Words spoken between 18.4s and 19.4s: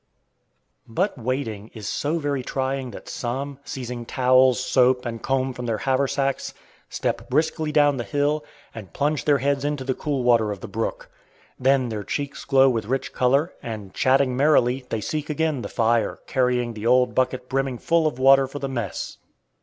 for the mess.